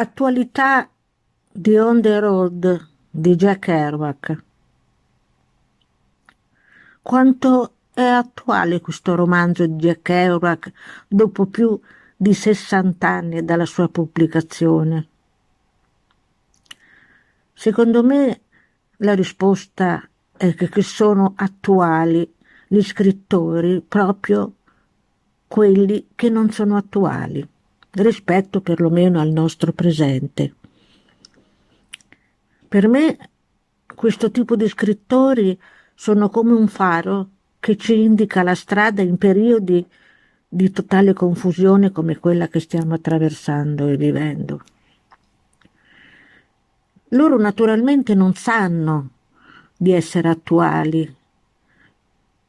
Attualità 0.00 0.88
di 1.52 1.76
On 1.76 2.00
the 2.00 2.20
Road 2.20 2.88
di 3.10 3.34
Jack 3.34 3.66
Kerouac. 3.66 4.42
Quanto 7.02 7.74
è 7.92 8.00
attuale 8.00 8.80
questo 8.80 9.14
romanzo 9.14 9.66
di 9.66 9.74
Jack 9.74 10.00
Kerouac 10.00 10.72
dopo 11.06 11.44
più 11.44 11.78
di 12.16 12.32
60 12.32 13.06
anni 13.06 13.44
dalla 13.44 13.66
sua 13.66 13.90
pubblicazione? 13.90 15.06
Secondo 17.52 18.02
me 18.02 18.40
la 18.96 19.14
risposta 19.14 20.08
è 20.34 20.54
che 20.54 20.80
sono 20.80 21.34
attuali 21.36 22.34
gli 22.68 22.80
scrittori 22.80 23.82
proprio 23.86 24.54
quelli 25.46 26.08
che 26.14 26.30
non 26.30 26.50
sono 26.50 26.78
attuali 26.78 27.46
rispetto 27.92 28.60
perlomeno 28.60 29.20
al 29.20 29.30
nostro 29.30 29.72
presente. 29.72 30.54
Per 32.68 32.88
me 32.88 33.30
questo 33.94 34.30
tipo 34.30 34.54
di 34.56 34.68
scrittori 34.68 35.58
sono 35.94 36.28
come 36.28 36.52
un 36.52 36.68
faro 36.68 37.28
che 37.58 37.76
ci 37.76 38.00
indica 38.00 38.42
la 38.42 38.54
strada 38.54 39.02
in 39.02 39.18
periodi 39.18 39.84
di 40.48 40.70
totale 40.70 41.12
confusione 41.12 41.90
come 41.90 42.18
quella 42.18 42.48
che 42.48 42.60
stiamo 42.60 42.94
attraversando 42.94 43.88
e 43.88 43.96
vivendo. 43.96 44.62
Loro 47.08 47.38
naturalmente 47.38 48.14
non 48.14 48.34
sanno 48.34 49.10
di 49.76 49.92
essere 49.92 50.28
attuali. 50.28 51.16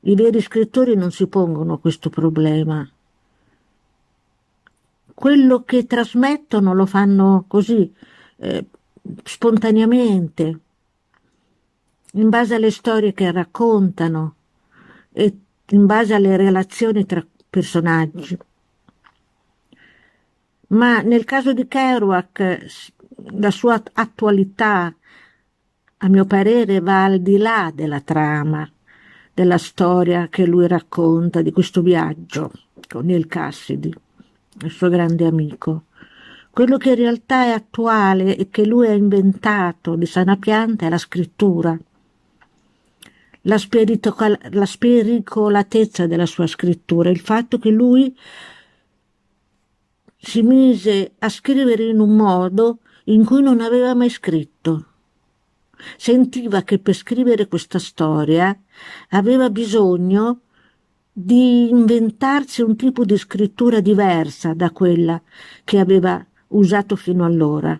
I 0.00 0.14
veri 0.14 0.40
scrittori 0.40 0.94
non 0.96 1.10
si 1.10 1.26
pongono 1.26 1.78
questo 1.78 2.10
problema 2.10 2.88
quello 5.20 5.64
che 5.64 5.84
trasmettono 5.84 6.72
lo 6.72 6.86
fanno 6.86 7.44
così, 7.46 7.92
eh, 8.36 8.64
spontaneamente, 9.22 10.60
in 12.12 12.30
base 12.30 12.54
alle 12.54 12.70
storie 12.70 13.12
che 13.12 13.30
raccontano 13.30 14.34
e 15.12 15.36
in 15.72 15.84
base 15.84 16.14
alle 16.14 16.38
relazioni 16.38 17.04
tra 17.04 17.22
personaggi. 17.50 18.38
Ma 20.68 21.02
nel 21.02 21.24
caso 21.24 21.52
di 21.52 21.68
Kerouac 21.68 22.88
la 23.32 23.50
sua 23.50 23.82
attualità, 23.92 24.94
a 25.98 26.08
mio 26.08 26.24
parere, 26.24 26.80
va 26.80 27.04
al 27.04 27.20
di 27.20 27.36
là 27.36 27.70
della 27.74 28.00
trama, 28.00 28.66
della 29.34 29.58
storia 29.58 30.28
che 30.28 30.46
lui 30.46 30.66
racconta 30.66 31.42
di 31.42 31.52
questo 31.52 31.82
viaggio 31.82 32.50
con 32.88 33.04
Neil 33.04 33.26
Cassidy 33.26 33.92
il 34.62 34.70
suo 34.70 34.88
grande 34.88 35.26
amico. 35.26 35.84
Quello 36.50 36.76
che 36.76 36.90
in 36.90 36.96
realtà 36.96 37.44
è 37.44 37.50
attuale 37.50 38.36
e 38.36 38.48
che 38.50 38.66
lui 38.66 38.88
ha 38.88 38.92
inventato 38.92 39.94
di 39.94 40.06
sana 40.06 40.36
pianta 40.36 40.86
è 40.86 40.88
la 40.88 40.98
scrittura. 40.98 41.78
La, 43.42 43.56
la 44.50 44.66
spericolatezza 44.66 46.06
della 46.06 46.26
sua 46.26 46.46
scrittura, 46.46 47.08
il 47.08 47.20
fatto 47.20 47.58
che 47.58 47.70
lui 47.70 48.14
si 50.16 50.42
mise 50.42 51.12
a 51.18 51.28
scrivere 51.28 51.84
in 51.84 52.00
un 52.00 52.14
modo 52.14 52.80
in 53.04 53.24
cui 53.24 53.42
non 53.42 53.60
aveva 53.60 53.94
mai 53.94 54.10
scritto. 54.10 54.84
Sentiva 55.96 56.62
che 56.62 56.78
per 56.78 56.94
scrivere 56.94 57.46
questa 57.46 57.78
storia 57.78 58.54
aveva 59.10 59.48
bisogno 59.48 60.40
di 61.12 61.68
inventarsi 61.68 62.62
un 62.62 62.76
tipo 62.76 63.04
di 63.04 63.16
scrittura 63.16 63.80
diversa 63.80 64.54
da 64.54 64.70
quella 64.70 65.20
che 65.64 65.78
aveva 65.78 66.24
usato 66.48 66.96
fino 66.96 67.24
allora. 67.24 67.78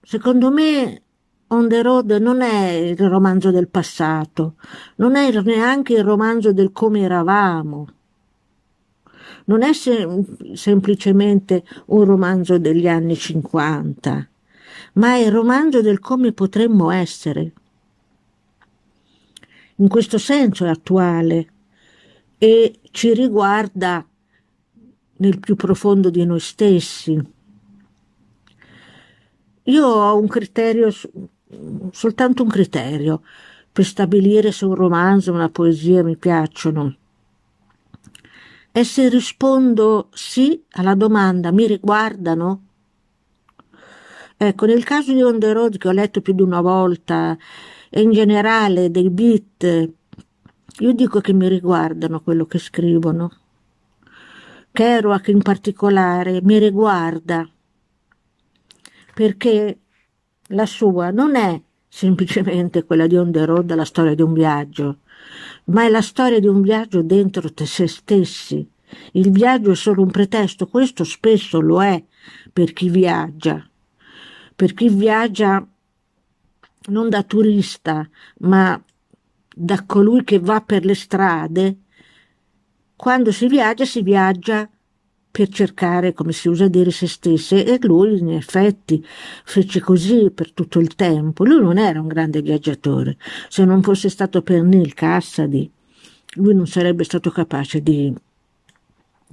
Secondo 0.00 0.50
me 0.50 1.02
On 1.48 1.66
the 1.66 1.80
Road 1.82 2.10
non 2.12 2.42
è 2.42 2.72
il 2.72 3.08
romanzo 3.08 3.50
del 3.50 3.68
passato, 3.68 4.56
non 4.96 5.16
è 5.16 5.30
neanche 5.42 5.94
il 5.94 6.04
romanzo 6.04 6.52
del 6.52 6.72
come 6.72 7.00
eravamo, 7.00 7.88
non 9.46 9.62
è 9.62 9.72
sem- 9.72 10.52
semplicemente 10.52 11.64
un 11.86 12.04
romanzo 12.04 12.58
degli 12.58 12.86
anni 12.86 13.16
50, 13.16 14.28
ma 14.94 15.14
è 15.14 15.18
il 15.20 15.30
romanzo 15.30 15.80
del 15.80 16.00
come 16.00 16.32
potremmo 16.32 16.90
essere 16.90 17.52
in 19.78 19.88
questo 19.88 20.18
senso 20.18 20.64
è 20.64 20.68
attuale 20.68 21.52
e 22.38 22.80
ci 22.90 23.12
riguarda 23.14 24.06
nel 25.18 25.40
più 25.40 25.56
profondo 25.56 26.10
di 26.10 26.24
noi 26.24 26.40
stessi. 26.40 27.36
Io 29.64 29.86
ho 29.86 30.18
un 30.18 30.28
criterio, 30.28 30.88
soltanto 31.90 32.42
un 32.42 32.48
criterio, 32.48 33.22
per 33.70 33.84
stabilire 33.84 34.50
se 34.50 34.64
un 34.64 34.74
romanzo 34.74 35.32
una 35.32 35.50
poesia 35.50 36.02
mi 36.02 36.16
piacciono. 36.16 36.96
E 38.72 38.84
se 38.84 39.08
rispondo 39.08 40.08
sì 40.12 40.62
alla 40.70 40.94
domanda 40.94 41.52
mi 41.52 41.66
riguardano? 41.66 42.62
Ecco, 44.36 44.66
nel 44.66 44.84
caso 44.84 45.12
di 45.12 45.22
On 45.22 45.38
the 45.38 45.52
Road 45.52 45.78
che 45.78 45.88
ho 45.88 45.92
letto 45.92 46.20
più 46.20 46.32
di 46.32 46.42
una 46.42 46.60
volta 46.60 47.36
e 47.90 48.00
in 48.00 48.12
generale 48.12 48.90
dei 48.90 49.10
beat, 49.10 49.90
io 50.80 50.92
dico 50.92 51.20
che 51.20 51.32
mi 51.32 51.48
riguardano 51.48 52.20
quello 52.20 52.46
che 52.46 52.58
scrivono. 52.58 53.32
Kerouac 54.70 55.28
in 55.28 55.42
particolare 55.42 56.40
mi 56.42 56.58
riguarda 56.58 57.48
perché 59.14 59.78
la 60.48 60.66
sua 60.66 61.10
non 61.10 61.34
è 61.34 61.60
semplicemente 61.88 62.84
quella 62.84 63.06
di 63.06 63.16
On 63.16 63.32
the 63.32 63.44
Road, 63.44 63.74
la 63.74 63.84
storia 63.84 64.14
di 64.14 64.22
un 64.22 64.32
viaggio, 64.32 64.98
ma 65.64 65.84
è 65.84 65.88
la 65.88 66.02
storia 66.02 66.38
di 66.38 66.46
un 66.46 66.60
viaggio 66.60 67.02
dentro 67.02 67.52
te 67.52 67.66
se 67.66 67.88
stessi. 67.88 68.64
Il 69.12 69.30
viaggio 69.30 69.72
è 69.72 69.74
solo 69.74 70.02
un 70.02 70.10
pretesto, 70.10 70.68
questo 70.68 71.02
spesso 71.04 71.60
lo 71.60 71.82
è 71.82 72.02
per 72.52 72.72
chi 72.72 72.88
viaggia. 72.88 73.68
Per 74.54 74.74
chi 74.74 74.88
viaggia 74.88 75.66
non 76.86 77.08
da 77.08 77.22
turista, 77.22 78.08
ma 78.38 78.80
da 79.54 79.84
colui 79.84 80.24
che 80.24 80.38
va 80.38 80.60
per 80.60 80.84
le 80.84 80.94
strade, 80.94 81.76
quando 82.96 83.32
si 83.32 83.46
viaggia 83.46 83.84
si 83.84 84.02
viaggia 84.02 84.68
per 85.30 85.48
cercare, 85.48 86.12
come 86.14 86.32
si 86.32 86.48
usa 86.48 86.66
dire, 86.68 86.90
se 86.90 87.06
stesse 87.06 87.64
e 87.64 87.78
lui 87.82 88.18
in 88.18 88.30
effetti 88.30 89.04
fece 89.44 89.80
così 89.80 90.30
per 90.30 90.52
tutto 90.52 90.80
il 90.80 90.94
tempo. 90.96 91.44
Lui 91.44 91.60
non 91.60 91.78
era 91.78 92.00
un 92.00 92.08
grande 92.08 92.42
viaggiatore, 92.42 93.16
se 93.48 93.64
non 93.64 93.82
fosse 93.82 94.08
stato 94.08 94.42
per 94.42 94.62
Neil 94.62 94.94
Cassady, 94.94 95.70
lui 96.34 96.54
non 96.54 96.66
sarebbe 96.66 97.04
stato 97.04 97.30
capace 97.30 97.82
di 97.82 98.12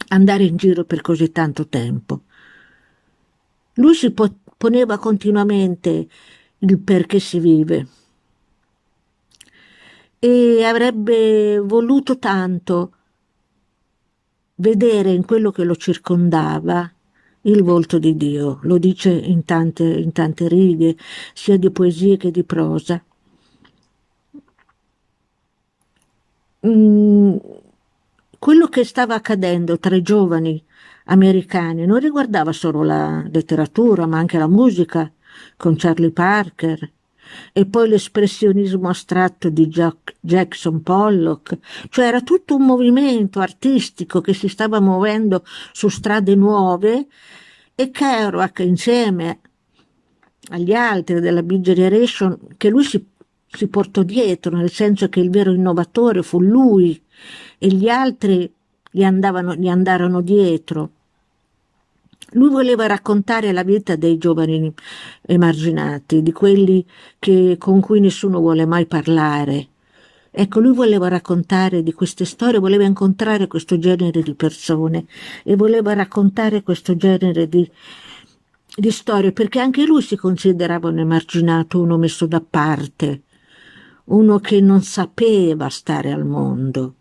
andare 0.10 0.44
in 0.44 0.58
giro 0.58 0.84
per 0.84 1.02
così 1.02 1.32
tanto 1.32 1.68
tempo. 1.68 2.22
Lui 3.76 3.94
si 3.96 4.14
poneva 4.58 4.98
continuamente 4.98 6.08
il 6.60 6.80
perché 6.80 7.20
si 7.20 7.40
vive. 7.40 7.88
E 10.20 10.64
avrebbe 10.64 11.60
voluto 11.60 12.18
tanto 12.18 12.92
vedere 14.56 15.12
in 15.12 15.26
quello 15.26 15.52
che 15.52 15.64
lo 15.64 15.76
circondava 15.76 16.90
il 17.42 17.64
volto 17.64 18.00
di 18.00 18.16
Dio, 18.16 18.60
lo 18.64 18.78
dice 18.78 19.12
in 19.12 19.46
tante, 19.46 19.84
in 19.84 20.12
tante 20.12 20.48
righe, 20.48 20.96
sia 21.34 21.58
di 21.58 21.70
poesie 21.70 22.18
che 22.18 22.32
di 22.32 22.44
prosa. 22.44 23.04
Mm, 26.66 27.36
quello 28.40 28.68
che 28.68 28.84
stava 28.84 29.14
accadendo 29.16 29.78
tra 29.78 29.96
i 29.96 30.02
giovani 30.02 30.64
americani 31.06 31.86
non 31.86 32.00
riguardava 32.00 32.52
solo 32.52 32.84
la 32.84 33.24
letteratura, 33.32 34.08
ma 34.08 34.18
anche 34.18 34.40
la 34.40 34.48
musica, 34.48 35.12
con 35.58 35.76
Charlie 35.76 36.12
Parker, 36.12 36.92
e 37.54 37.66
poi 37.66 37.90
l'espressionismo 37.90 38.88
astratto 38.90 39.50
di 39.50 39.68
Jack 39.68 40.16
Jackson 40.20 40.82
Pollock, 40.82 41.58
cioè 41.90 42.08
era 42.08 42.22
tutto 42.22 42.56
un 42.56 42.66
movimento 42.66 43.40
artistico 43.40 44.22
che 44.22 44.34
si 44.34 44.48
stava 44.48 44.80
muovendo 44.80 45.44
su 45.72 45.90
strade 45.90 46.36
nuove 46.36 47.08
e 47.74 47.92
Kerouac 47.92 48.60
insieme 48.60 49.40
agli 50.50 50.74
altri 50.74 51.20
della 51.20 51.42
Big 51.42 51.62
Generation 51.62 52.38
che 52.58 52.70
lui 52.70 52.84
si, 52.84 53.04
si 53.48 53.68
portò 53.68 54.04
dietro, 54.04 54.56
nel 54.56 54.72
senso 54.72 55.10
che 55.10 55.20
il 55.20 55.30
vero 55.30 55.52
innovatore 55.52 56.22
fu 56.22 56.42
lui 56.42 57.02
e 57.58 57.68
gli 57.68 57.90
altri 57.90 58.52
gli, 58.92 59.04
andavano, 59.04 59.56
gli 59.56 59.68
andarono 59.68 60.22
dietro. 60.22 60.92
Lui 62.36 62.50
voleva 62.50 62.86
raccontare 62.86 63.52
la 63.52 63.64
vita 63.64 63.96
dei 63.96 64.18
giovani 64.18 64.74
emarginati, 65.22 66.22
di 66.22 66.32
quelli 66.32 66.86
che, 67.20 67.58
con 67.58 67.82
cui 67.82 68.00
nessuno 68.00 68.40
vuole 68.40 68.66
mai 68.66 68.86
parlare 68.86 69.70
Ecco, 70.38 70.60
lui 70.60 70.76
voleva 70.76 71.08
raccontare 71.08 71.82
di 71.82 71.94
queste 71.94 72.26
storie, 72.26 72.60
voleva 72.60 72.84
incontrare 72.84 73.48
questo 73.48 73.80
genere 73.80 74.22
di 74.22 74.34
persone 74.34 75.06
e 75.46 75.56
voleva 75.56 75.94
raccontare 75.94 76.62
questo 76.62 76.98
genere 76.98 77.48
di, 77.48 77.72
di 78.76 78.92
storie, 78.92 79.32
perché 79.32 79.62
anche 79.62 79.86
lui 79.86 80.02
si 80.02 80.18
considerava 80.18 80.90
un 80.90 81.00
emarginato, 81.00 81.80
uno 81.80 81.98
messo 81.98 82.26
da 82.26 82.42
parte, 82.42 83.22
uno 84.06 84.40
che 84.40 84.60
non 84.60 84.82
sapeva 84.82 85.70
stare 85.70 86.12
al 86.12 86.26
mondo. 86.26 86.96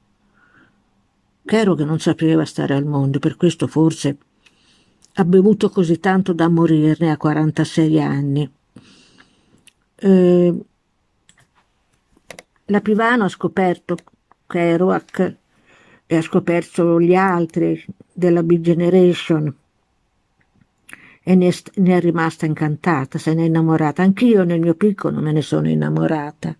Chiaro 1.44 1.74
che 1.74 1.84
non 1.84 1.98
sapeva 1.98 2.44
stare 2.44 2.76
al 2.76 2.84
mondo, 2.84 3.18
per 3.18 3.34
questo 3.34 3.66
forse 3.66 4.16
ha 5.16 5.24
bevuto 5.24 5.70
così 5.70 6.00
tanto 6.00 6.32
da 6.32 6.48
morirne 6.48 7.10
a 7.10 7.16
46 7.16 8.00
anni. 8.00 8.50
Eh, 9.96 10.64
la 12.66 12.80
Pivano 12.80 13.24
ha 13.24 13.28
scoperto 13.28 13.96
Kerouac 14.46 15.36
e 16.06 16.16
ha 16.16 16.22
scoperto 16.22 17.00
gli 17.00 17.14
altri 17.14 17.84
della 18.12 18.42
Big 18.42 18.60
Generation 18.60 19.54
e 21.22 21.34
ne 21.34 21.48
è, 21.48 21.54
ne 21.76 21.96
è 21.96 22.00
rimasta 22.00 22.44
incantata, 22.44 23.18
se 23.18 23.34
ne 23.34 23.44
è 23.44 23.46
innamorata. 23.46 24.02
Anch'io 24.02 24.44
nel 24.44 24.60
mio 24.60 24.74
piccolo 24.74 25.20
me 25.20 25.32
ne 25.32 25.42
sono 25.42 25.68
innamorata. 25.68 26.56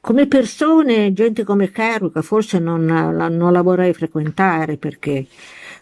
Come 0.00 0.26
persone, 0.26 1.12
gente 1.12 1.44
come 1.44 1.70
Kerouac 1.70 2.20
forse 2.22 2.58
non, 2.58 2.84
non 2.86 3.52
la 3.52 3.60
vorrei 3.60 3.92
frequentare 3.92 4.78
perché 4.78 5.26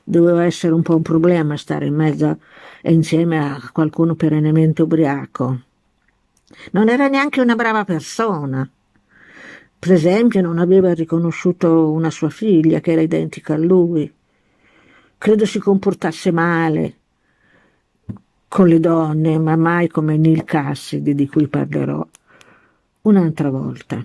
doveva 0.08 0.44
essere 0.44 0.72
un 0.72 0.80
po' 0.80 0.96
un 0.96 1.02
problema 1.02 1.56
stare 1.58 1.84
in 1.84 1.94
mezzo 1.94 2.38
e 2.80 2.92
insieme 2.92 3.38
a 3.38 3.70
qualcuno 3.72 4.14
perennemente 4.14 4.82
ubriaco. 4.82 5.60
Non 6.72 6.88
era 6.88 7.08
neanche 7.08 7.42
una 7.42 7.54
brava 7.54 7.84
persona. 7.84 8.68
Per 9.78 9.92
esempio 9.92 10.40
non 10.40 10.58
aveva 10.58 10.94
riconosciuto 10.94 11.90
una 11.90 12.10
sua 12.10 12.30
figlia 12.30 12.80
che 12.80 12.92
era 12.92 13.02
identica 13.02 13.54
a 13.54 13.58
lui. 13.58 14.10
Credo 15.18 15.44
si 15.44 15.58
comportasse 15.58 16.30
male 16.30 16.94
con 18.48 18.66
le 18.66 18.80
donne, 18.80 19.38
ma 19.38 19.56
mai 19.56 19.88
come 19.88 20.16
Neil 20.16 20.44
Cassidy 20.44 21.14
di 21.14 21.28
cui 21.28 21.48
parlerò 21.48 22.04
un'altra 23.02 23.50
volta. 23.50 24.02